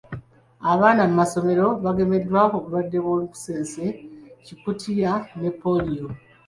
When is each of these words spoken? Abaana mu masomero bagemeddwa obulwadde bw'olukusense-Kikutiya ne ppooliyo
Abaana 0.71 1.01
mu 1.09 1.13
masomero 1.21 1.67
bagemeddwa 1.83 2.39
obulwadde 2.57 2.97
bw'olukusense-Kikutiya 3.03 5.11
ne 5.39 5.49
ppooliyo 5.53 6.07